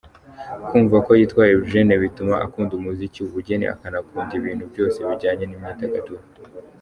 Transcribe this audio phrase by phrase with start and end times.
[0.67, 6.23] Kumva ko yitwa Eugene bituma akunda umuziki, ubugeni akanakunda ibintu byose bijyanye n’imyidagaduro,.